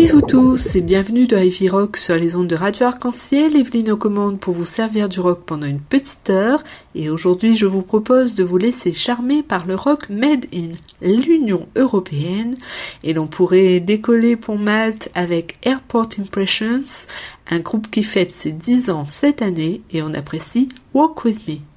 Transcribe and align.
Salut 0.00 0.22
tous 0.26 0.76
et 0.76 0.80
bienvenue 0.80 1.26
dans 1.26 1.36
Ivy 1.36 1.68
Rock 1.68 1.98
sur 1.98 2.16
les 2.16 2.34
ondes 2.34 2.46
de 2.46 2.56
Radio 2.56 2.86
Arc-en-Ciel. 2.86 3.54
Evelyne 3.54 3.90
aux 3.90 3.98
commandes 3.98 4.40
pour 4.40 4.54
vous 4.54 4.64
servir 4.64 5.10
du 5.10 5.20
rock 5.20 5.42
pendant 5.44 5.66
une 5.66 5.78
petite 5.78 6.30
heure. 6.30 6.64
Et 6.94 7.10
aujourd'hui, 7.10 7.54
je 7.54 7.66
vous 7.66 7.82
propose 7.82 8.34
de 8.34 8.42
vous 8.42 8.56
laisser 8.56 8.94
charmer 8.94 9.42
par 9.42 9.66
le 9.66 9.74
rock 9.74 10.08
made 10.08 10.46
in 10.54 10.70
l'Union 11.02 11.68
Européenne. 11.76 12.56
Et 13.04 13.12
l'on 13.12 13.26
pourrait 13.26 13.78
décoller 13.78 14.36
pour 14.36 14.56
Malte 14.56 15.10
avec 15.14 15.58
Airport 15.64 16.08
Impressions, 16.18 17.06
un 17.50 17.60
groupe 17.60 17.90
qui 17.90 18.02
fête 18.02 18.32
ses 18.32 18.52
10 18.52 18.88
ans 18.88 19.04
cette 19.04 19.42
année 19.42 19.82
et 19.90 20.00
on 20.00 20.14
apprécie 20.14 20.70
Walk 20.94 21.26
With 21.26 21.46
Me. 21.46 21.69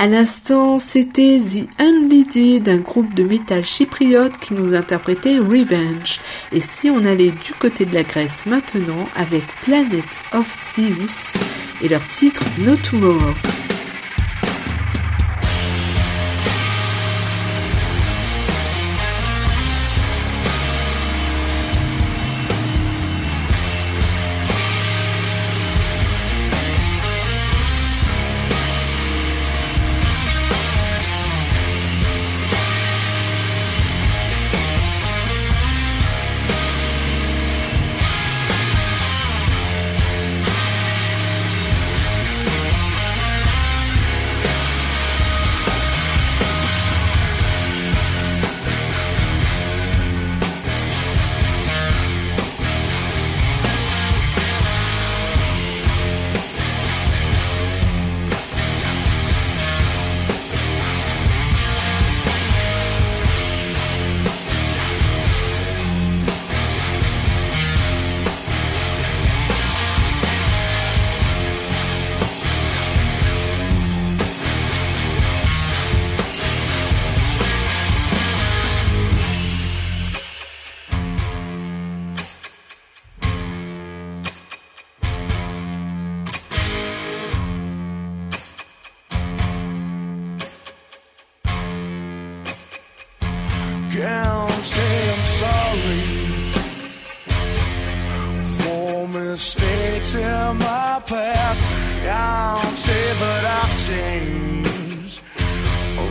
À 0.00 0.06
l'instant, 0.06 0.78
c'était 0.78 1.38
The 1.38 1.68
Unleaded, 1.78 2.70
un 2.70 2.78
groupe 2.78 3.12
de 3.12 3.22
métal 3.22 3.66
chypriote 3.66 4.32
qui 4.40 4.54
nous 4.54 4.72
interprétait 4.72 5.36
Revenge. 5.36 6.20
Et 6.52 6.60
si 6.62 6.88
on 6.88 7.04
allait 7.04 7.32
du 7.32 7.52
côté 7.52 7.84
de 7.84 7.92
la 7.92 8.02
Grèce 8.02 8.46
maintenant 8.46 9.06
avec 9.14 9.42
Planet 9.62 10.06
of 10.32 10.48
Zeus 10.74 11.34
et 11.82 11.88
leur 11.88 12.08
titre 12.08 12.42
No 12.60 12.76
Tomorrow. 12.76 13.34
can 93.90 94.50
say 94.62 95.10
I'm 95.12 95.24
sorry 95.24 96.02
for 98.58 99.08
mistakes 99.08 100.14
in 100.14 100.56
my 100.58 101.02
past. 101.06 101.60
I'll 102.06 102.76
say 102.76 103.12
that 103.22 103.44
I've 103.60 103.76
changed. 103.86 105.20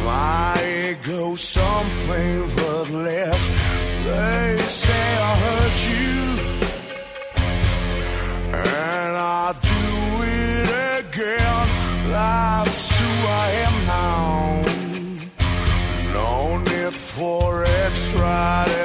My 0.03 0.55
ego, 0.89 1.35
something 1.35 2.47
that 2.55 2.89
less. 2.91 3.47
They 3.47 4.65
say 4.67 5.17
I 5.17 5.35
hurt 5.35 5.79
you. 5.89 6.18
not 18.39 18.78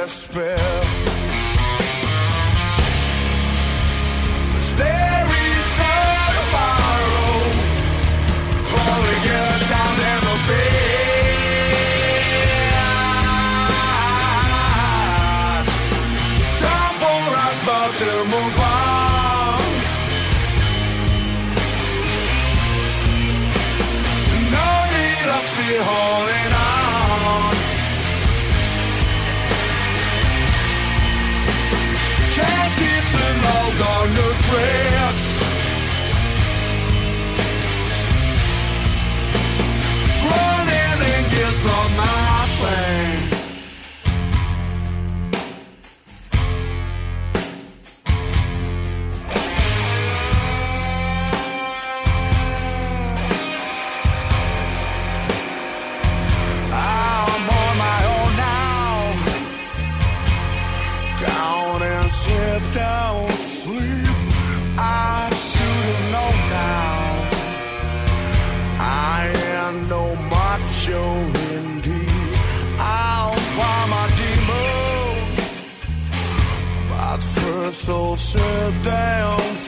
set 78.16 78.86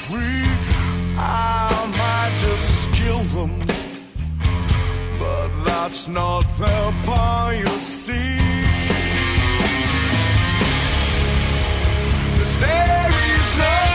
free. 0.05 0.47
I 1.19 1.71
might 2.01 2.35
just 2.39 2.93
kill 2.93 3.23
them, 3.37 3.67
but 5.19 5.49
that's 5.65 6.09
not 6.09 6.45
their 6.59 6.93
policy. 7.05 8.39
Cause 12.37 12.59
there 12.59 13.11
is 13.35 13.55
no 13.57 13.86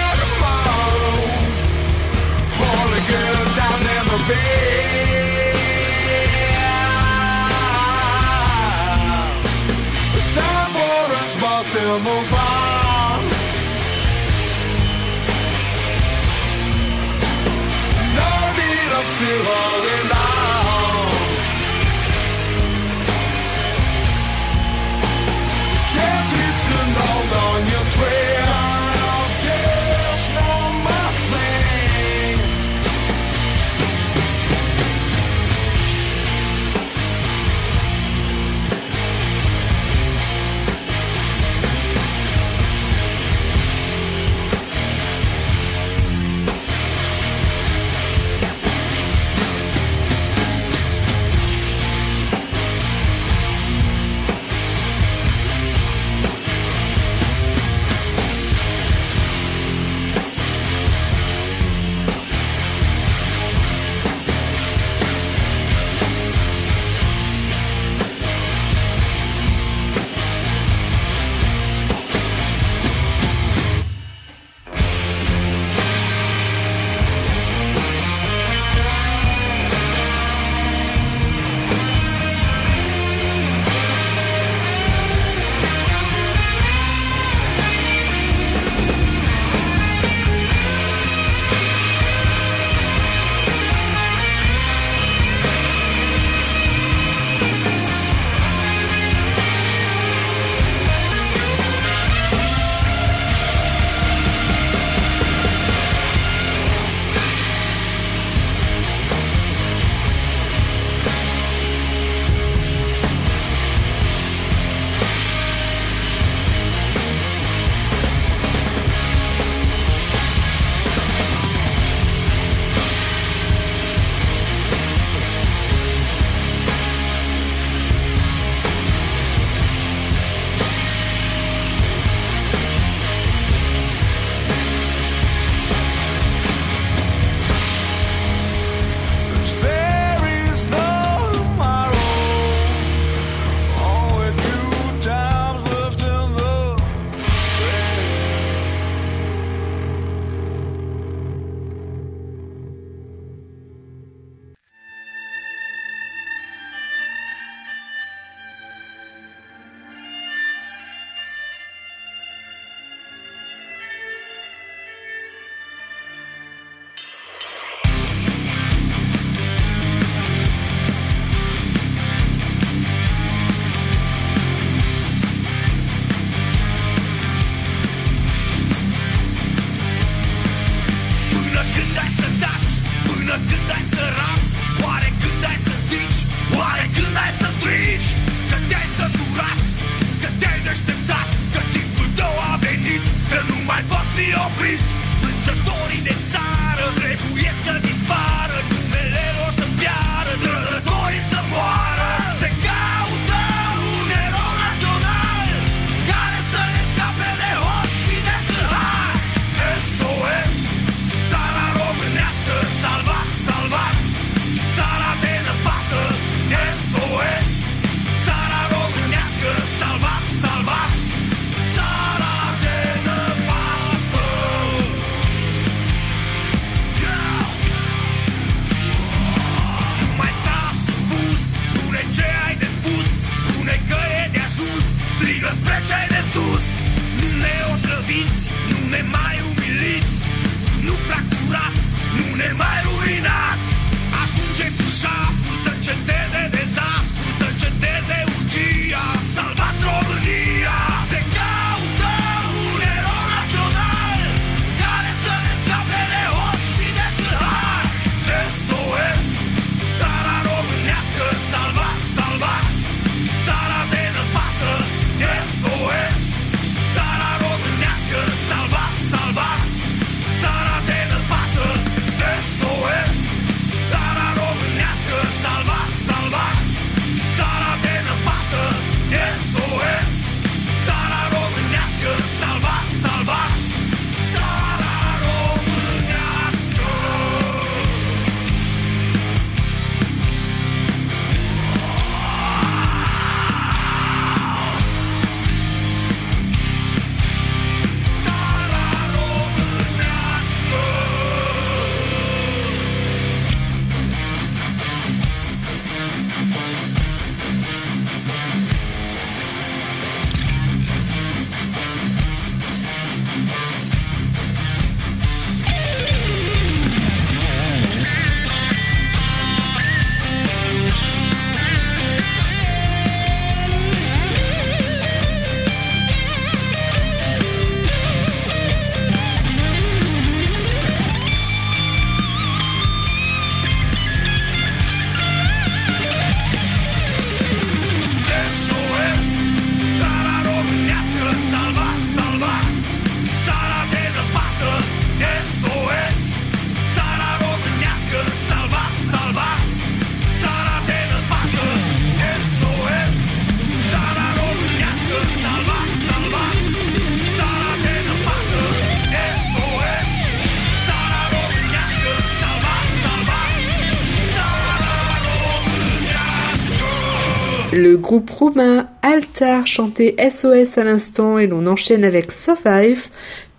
roumain 368.42 368.88
Altar 369.04 369.68
chantait 369.68 370.16
SOS 370.18 370.80
à 370.80 370.84
l'instant 370.84 371.38
et 371.38 371.46
l'on 371.46 371.68
enchaîne 371.68 372.04
avec 372.04 372.32
Survive 372.32 373.10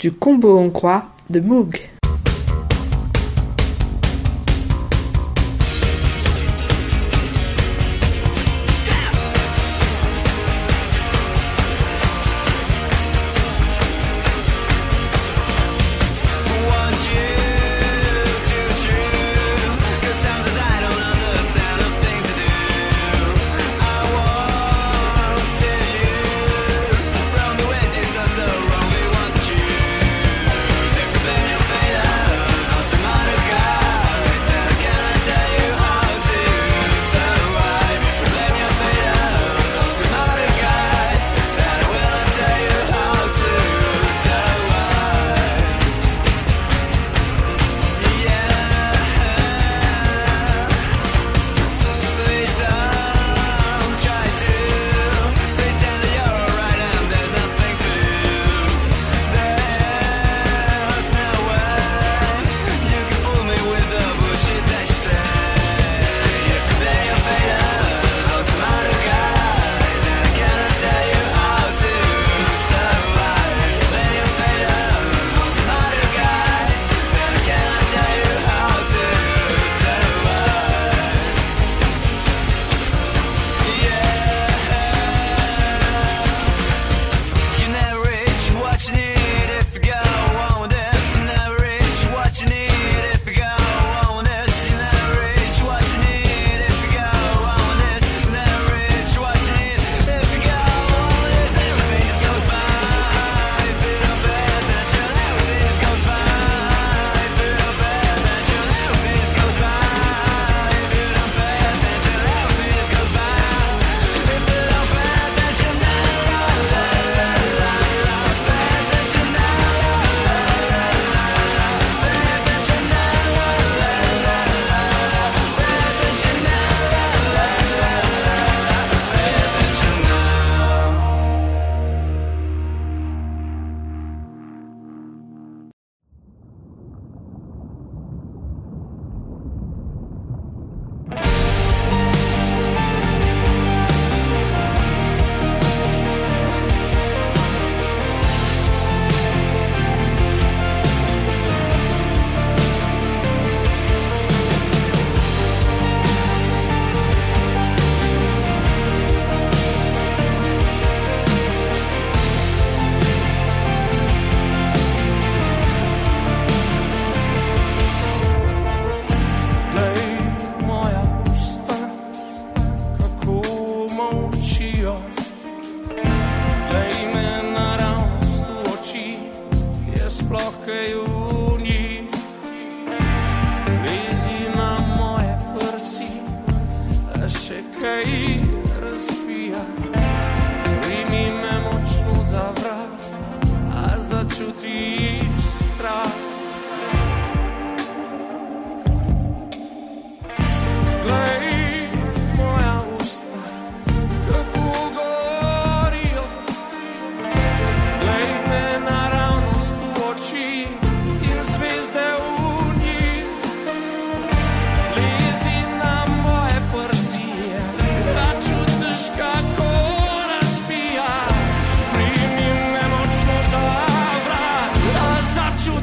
du 0.00 0.10
combo 0.10 0.58
hongrois 0.58 1.04
de 1.30 1.38
Moog. 1.38 1.91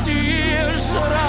tears 0.09 0.91
that 0.93 1.11
I 1.11 1.28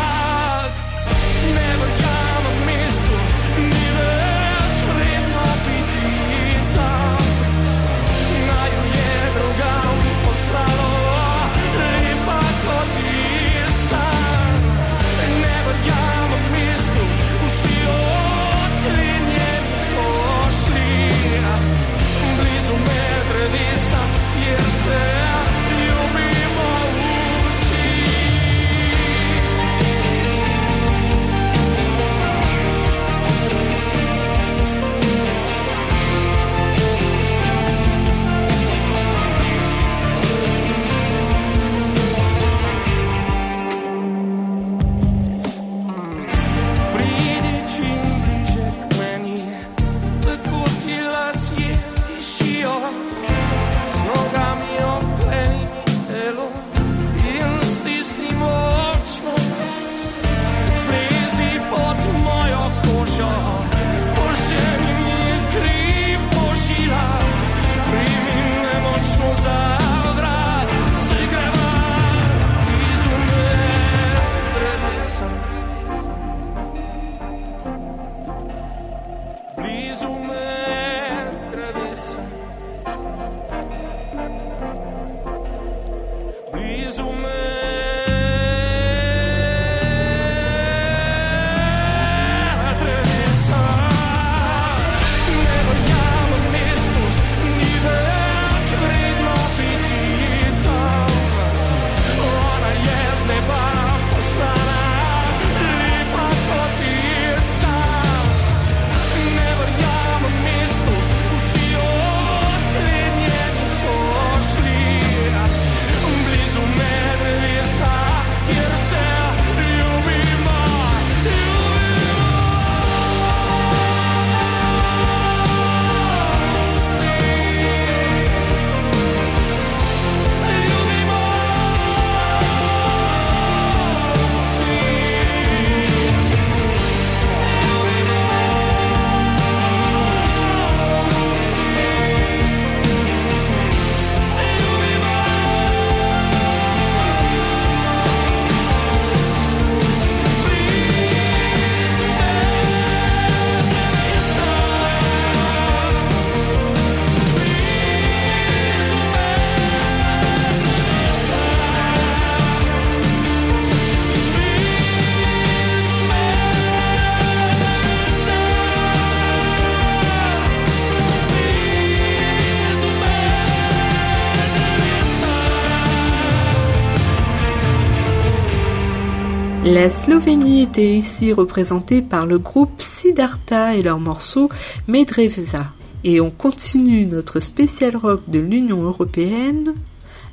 La 179.73 179.89
Slovénie 179.89 180.63
était 180.63 180.97
ici 180.97 181.33
représentée 181.33 182.03
par 182.03 182.27
le 182.27 182.41
groupe 182.41 182.83
Siddhartha 182.83 183.77
et 183.77 183.83
leur 183.85 184.01
morceau 184.01 184.49
Medrevza. 184.89 185.67
Et 186.03 186.21
on 186.21 186.33
continue 186.33 187.07
notre 187.07 187.39
spécial 187.39 187.95
rock 187.95 188.23
de 188.27 188.41
l'Union 188.41 188.83
européenne 188.83 189.75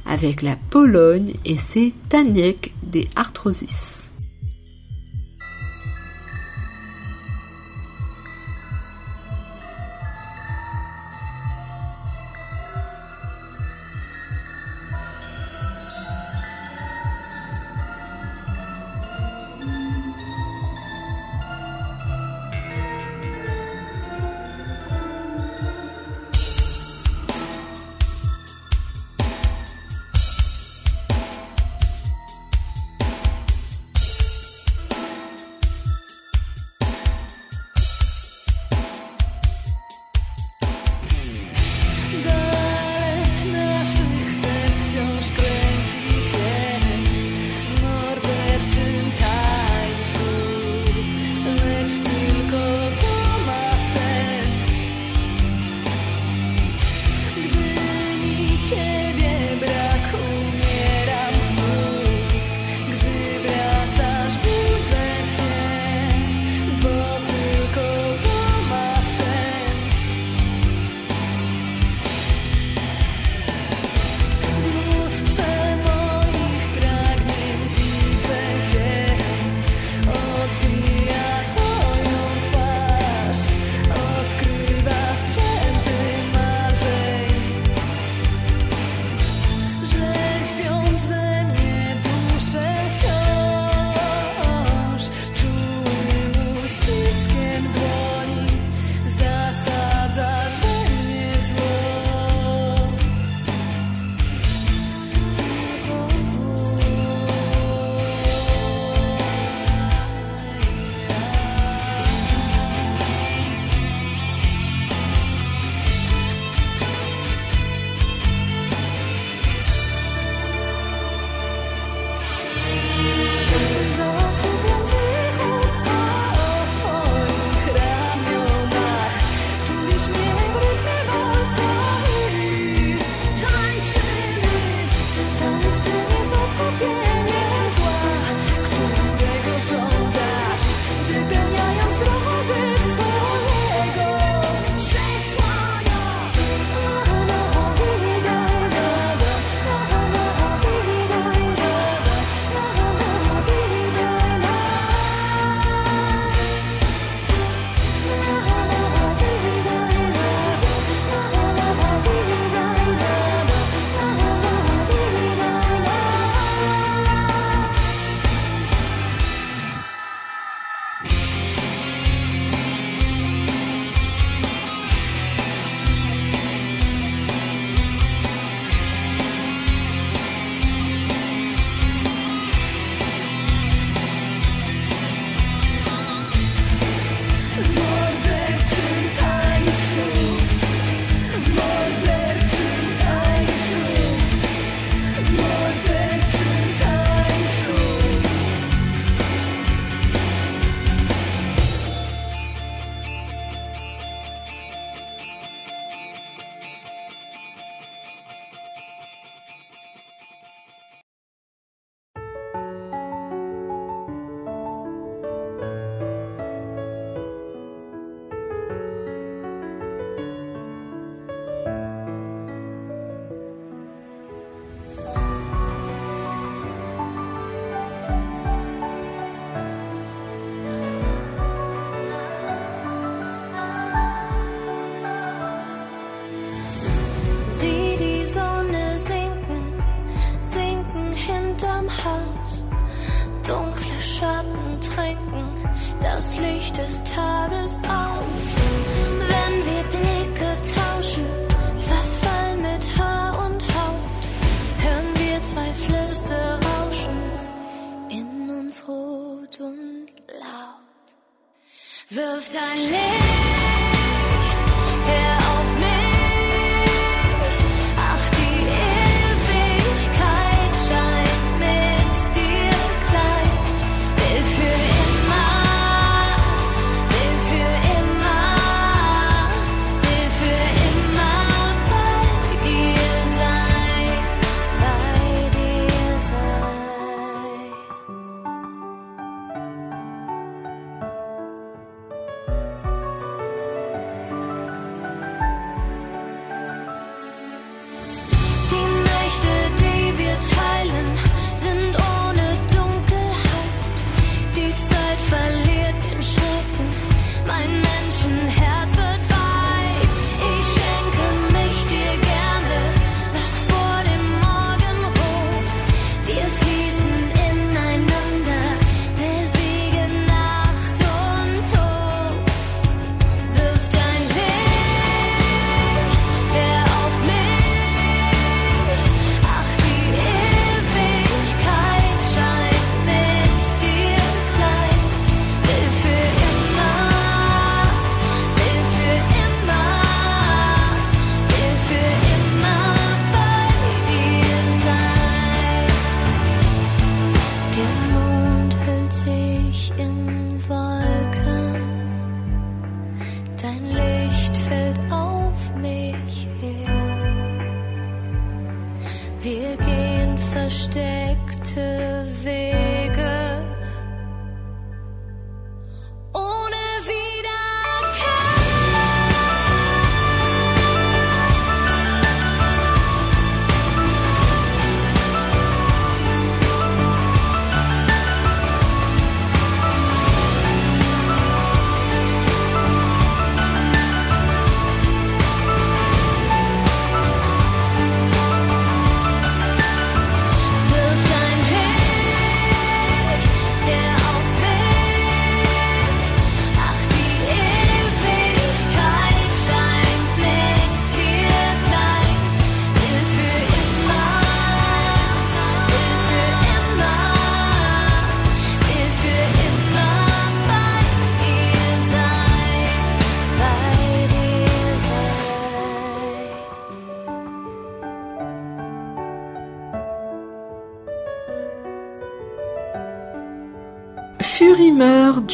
avec 0.07 0.41
la 0.41 0.55
Pologne 0.71 1.35
et 1.45 1.57
ses 1.57 1.93
Taniek 2.09 2.73
des 2.81 3.07
Arthrosis. 3.15 4.06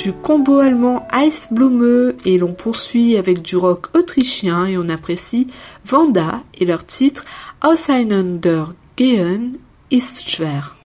du 0.04 0.12
combo 0.12 0.60
allemand 0.60 1.08
Ice 1.14 1.48
Blume 1.50 2.12
et 2.26 2.38
l'on 2.38 2.52
poursuit 2.52 3.16
avec 3.16 3.42
du 3.42 3.56
rock 3.56 3.88
autrichien 3.96 4.66
et 4.66 4.78
on 4.78 4.90
apprécie 4.90 5.48
Vanda 5.86 6.44
et 6.60 6.66
leur 6.66 6.86
titre 6.86 7.24
Auseinander 7.64 8.66
gehen 8.98 9.54
ist 9.90 10.28
schwer. 10.28 10.83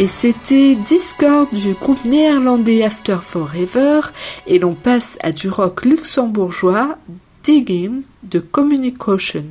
Et 0.00 0.06
c'était 0.06 0.76
Discord 0.76 1.54
du 1.54 1.74
groupe 1.74 2.06
néerlandais 2.06 2.82
After 2.82 3.18
Forever. 3.22 4.00
Et 4.46 4.58
l'on 4.58 4.72
passe 4.72 5.18
à 5.20 5.30
du 5.30 5.50
rock 5.50 5.84
luxembourgeois, 5.84 6.96
Digging 7.42 8.00
de 8.22 8.38
Communication. 8.38 9.44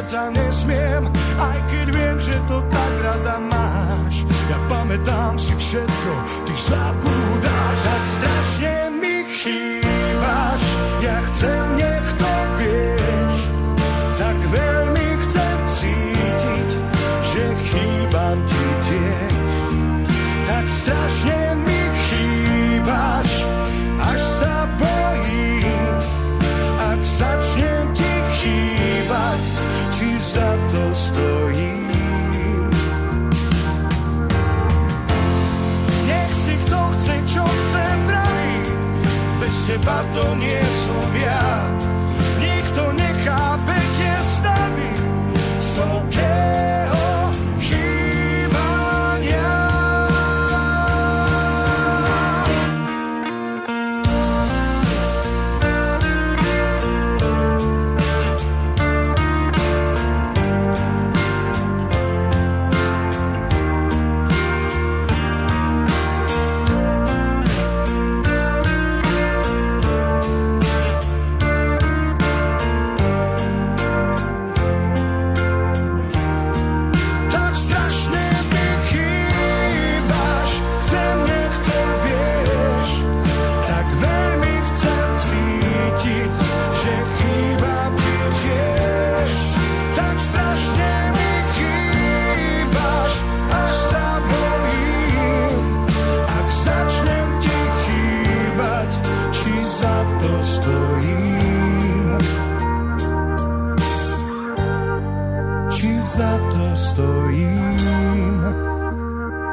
radia 0.00 0.48
a 0.48 0.52
smiem 0.52 1.04
Aj 1.36 1.58
keď 1.68 1.86
viem, 1.92 2.16
že 2.20 2.36
to 2.48 2.58
tak 2.72 2.92
rada 3.04 3.36
máš 3.38 4.24
Ja 4.48 4.58
pamätám 4.68 5.36
si 5.36 5.52
všetko, 5.52 6.12
ty 6.48 6.54
zabúdáš 6.56 7.78
Tak 7.84 8.02
strašne 8.16 8.74
mi 8.96 9.16
chýbaš 9.28 10.62
Ja 11.04 11.16
chcem, 11.30 11.64
nech 11.76 12.08
to 12.16 12.29
fatto 39.82 40.34
niente. 40.34 40.69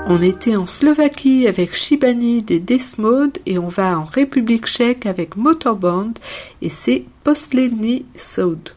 On 0.09 0.21
était 0.21 0.55
en 0.57 0.65
Slovaquie 0.65 1.47
avec 1.47 1.73
Shibani 1.73 2.41
des 2.41 2.59
Desmod 2.59 3.37
et 3.45 3.57
on 3.57 3.67
va 3.67 3.97
en 3.99 4.03
République 4.03 4.65
tchèque 4.65 5.05
avec 5.05 5.37
Motorband 5.37 6.13
et 6.61 6.69
c'est 6.69 7.05
Posledny 7.23 8.05
Soud. 8.17 8.71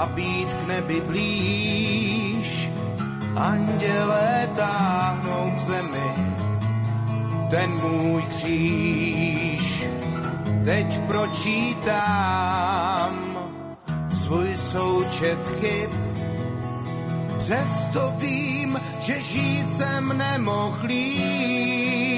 A 0.00 0.06
být 0.06 0.48
k 0.48 0.66
nebi 0.68 1.00
blíž. 1.00 2.70
Andělé 3.36 4.48
táhnou 4.56 5.52
k 5.56 5.58
zemi 5.58 6.10
ten 7.50 7.70
můj 7.70 8.22
kříž. 8.22 9.84
Teď 10.64 11.00
pročítám 11.06 12.50
svůj 14.14 14.56
součet 14.56 15.38
chyb, 15.60 15.90
přesto 17.38 18.14
vím, 18.18 18.80
že 19.00 19.20
žít 19.20 19.76
jsem 19.76 20.18
nemohl 20.18 20.86
líp. 20.86 22.10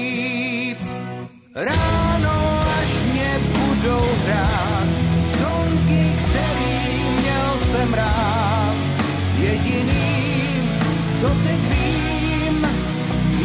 Ráno, 1.55 2.62
jsem 7.83 7.93
rád. 7.93 8.75
Jediný, 9.37 10.69
co 11.21 11.27
teď 11.27 11.59
vím, 11.59 12.67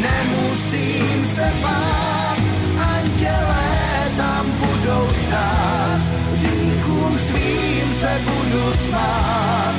nemusím 0.01 1.27
se 1.35 1.53
bát. 1.63 2.39
Andělé 2.79 3.69
tam 4.17 4.47
budou 4.53 5.09
stát, 5.27 6.01
říkům 6.35 7.19
svým 7.29 7.95
se 8.01 8.21
budu 8.25 8.73
smát. 8.89 9.75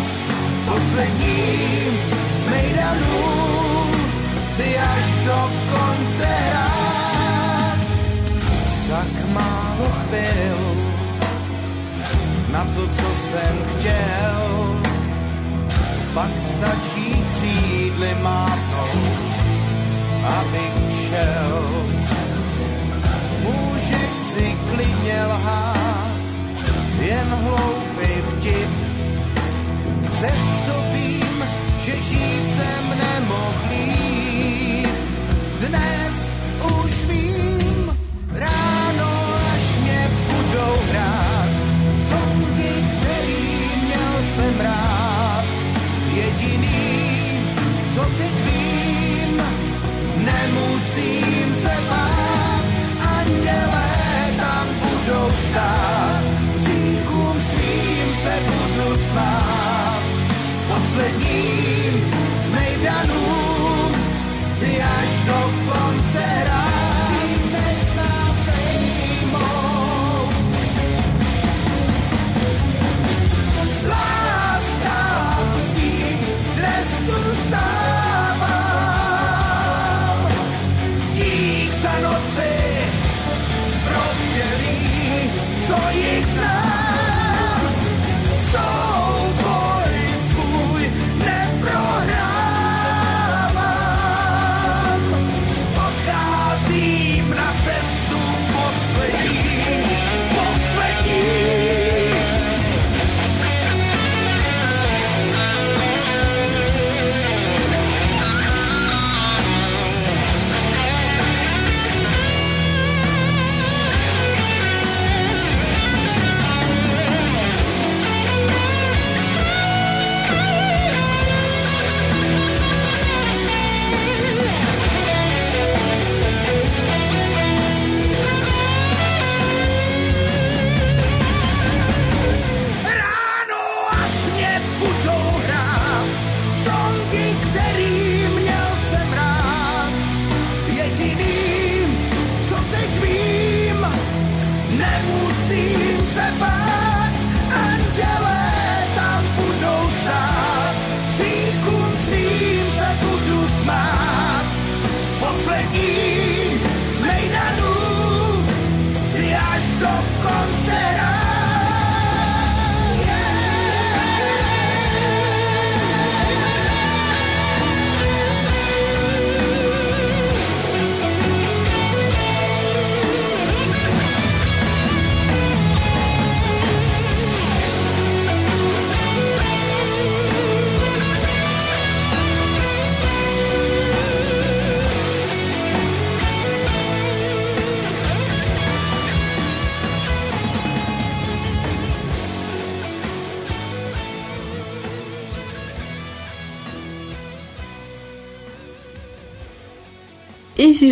Posledním 0.66 2.00
z 2.46 2.50
mejdanů 2.50 3.92
chci 4.50 4.78
až 4.78 5.26
do 5.26 5.52
konce 5.72 6.26
hrát 6.26 7.78
tak 8.90 9.30
málo 9.34 9.90
chvil 9.90 10.90
na 12.52 12.66
to, 12.66 12.88
co 12.88 13.10
jsem. 13.30 13.69
Pak 16.14 16.32
stačí 16.40 17.24
křídly 17.30 18.16
mávnout, 18.22 19.20
abych 20.24 20.94
šel. 21.10 21.70
Můžeš 23.44 24.12
si 24.34 24.58
klidně 24.70 25.26
lhát, 25.26 26.22
jen 27.00 27.28
hloupý 27.28 28.22
vtip. 28.30 28.70
Přesto 30.10 30.84
vím, 30.94 31.09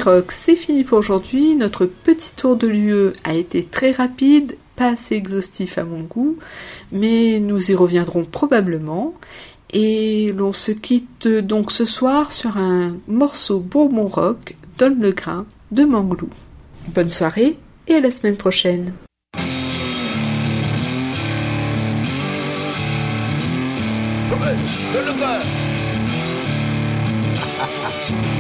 Rock, 0.01 0.31
c'est 0.31 0.55
fini 0.55 0.83
pour 0.83 0.97
aujourd'hui. 0.97 1.55
Notre 1.55 1.85
petit 1.85 2.35
tour 2.35 2.55
de 2.55 2.67
l'UE 2.67 3.13
a 3.23 3.33
été 3.33 3.63
très 3.63 3.91
rapide, 3.91 4.57
pas 4.75 4.89
assez 4.89 5.15
exhaustif 5.15 5.77
à 5.77 5.83
mon 5.83 6.01
goût, 6.01 6.37
mais 6.91 7.39
nous 7.39 7.71
y 7.71 7.75
reviendrons 7.75 8.25
probablement. 8.25 9.13
Et 9.71 10.33
l'on 10.35 10.53
se 10.53 10.71
quitte 10.71 11.27
donc 11.27 11.71
ce 11.71 11.85
soir 11.85 12.31
sur 12.31 12.57
un 12.57 12.97
morceau 13.07 13.59
Bourbon 13.59 14.07
Rock, 14.07 14.55
Donne 14.77 14.99
le 15.01 15.11
grain, 15.11 15.45
de 15.71 15.83
Manglou. 15.83 16.29
Bonne 16.89 17.09
soirée 17.09 17.57
et 17.87 17.95
à 17.95 17.99
la 17.99 18.11
semaine 18.11 18.37
prochaine. 18.37 18.93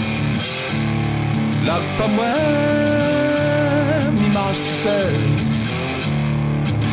Là, 1.67 1.79
pas 1.97 2.07
moi, 2.07 2.35
m'image 4.19 4.59
tu 4.67 4.73
sais. 4.83 5.09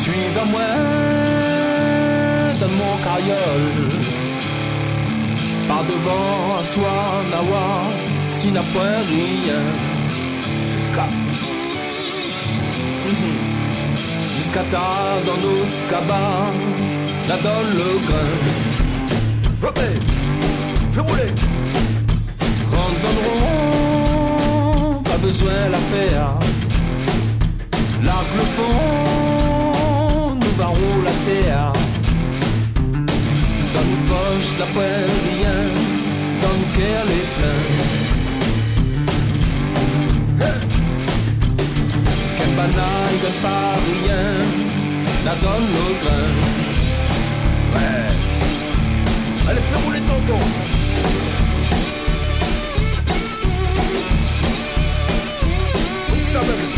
Suivez 0.03 0.47
moi 0.55 0.73
dans 2.61 2.73
mon 2.81 2.95
carriole. 3.07 3.93
Par 5.69 5.83
devant, 5.85 6.59
à 6.61 6.65
soi, 6.73 6.99
nawa, 7.31 7.69
si 8.29 8.49
n'a 8.51 8.65
point 8.73 9.01
rien. 9.15 9.65
Ska. 10.85 11.07
Mhm. 13.07 13.37
Jusqu'à 14.35 14.65
tard 14.75 15.19
dans 15.29 15.41
nos 15.47 15.65
cabanes, 15.91 16.67
là 17.29 17.37
donne 17.47 17.71
le 17.81 17.91
grain. 18.09 18.35
Fais 20.95 21.01
rouler. 21.01 21.33
Rentre 22.73 23.01
dans 23.03 23.74
besoin 25.25 25.61
la 25.77 25.83
faire. 25.93 26.31
L'arc 28.07 28.31
le 28.41 28.47
fond, 28.57 30.35
nous 30.43 30.55
varons 30.63 30.97
la 31.09 31.15
terre. 31.29 31.73
Dans 33.75 33.87
nos 33.91 34.03
poches, 34.11 34.53
d'après 34.59 34.99
rien, 35.29 35.59
dans 36.43 36.55
nos 36.61 36.71
cœurs 36.77 37.07
les 37.13 37.25
pleins. 37.37 37.67
Quel 42.37 42.53
banal, 42.61 43.13
donne 43.23 43.41
pas 43.49 43.73
rien, 43.91 44.27
la 45.27 45.35
donne 45.45 45.69
le 45.77 45.87
grain. 46.03 46.31
Ouais. 47.75 48.09
Allez, 49.49 49.65
fais 49.69 49.81
rouler 49.85 50.03
tonton. 50.11 50.43
Comme 50.45 50.84
Thank 56.47 56.69
you. 56.69 56.74